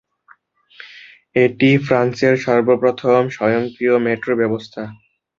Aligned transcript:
এটি 1.35 1.69
ফ্রান্সের 1.85 2.35
সর্বপ্রথম 2.45 3.21
স্বয়ংক্রিয় 3.35 3.95
মেট্রো 4.05 4.33
ব্যবস্থা। 4.41 4.81